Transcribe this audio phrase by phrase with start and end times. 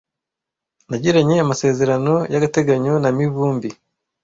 [0.89, 3.69] Nagiranye amasezerano y'agateganyo na Mivumbi.